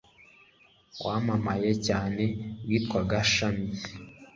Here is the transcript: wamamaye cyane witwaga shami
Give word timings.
wamamaye 1.05 1.71
cyane 1.87 2.23
witwaga 2.67 3.17
shami 3.33 3.67